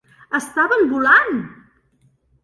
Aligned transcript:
Estaven 0.37 0.87
volant! 0.93 1.37